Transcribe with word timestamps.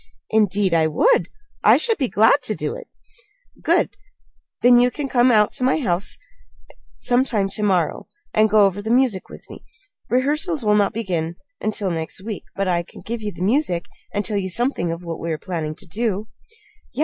"Indeed 0.31 0.73
I 0.73 0.87
would! 0.87 1.29
I 1.63 1.77
should 1.77 1.99
be 1.99 2.07
glad 2.07 2.41
to 2.45 2.55
do 2.55 2.73
it." 2.73 2.87
"Good! 3.61 3.97
Then 4.63 4.79
can 4.89 5.03
you 5.03 5.07
come 5.09 5.29
out 5.29 5.51
to 5.51 5.63
my 5.63 5.77
home 5.77 6.01
sometime 6.97 7.49
to 7.49 7.61
morrow, 7.61 8.07
and 8.33 8.49
go 8.49 8.61
over 8.65 8.81
the 8.81 8.89
music 8.89 9.29
with 9.29 9.47
me? 9.47 9.63
Rehearsals 10.09 10.65
will 10.65 10.73
not 10.73 10.91
begin 10.95 11.35
until 11.61 11.91
next 11.91 12.19
week; 12.23 12.45
but 12.55 12.67
I 12.67 12.81
can 12.81 13.01
give 13.03 13.21
you 13.21 13.31
the 13.31 13.43
music, 13.43 13.85
and 14.11 14.25
tell 14.25 14.37
you 14.37 14.49
something 14.49 14.91
of 14.91 15.03
what 15.03 15.19
we 15.19 15.31
are 15.33 15.37
planning 15.37 15.75
to 15.75 15.85
do." 15.85 16.27
"Yes. 16.91 16.99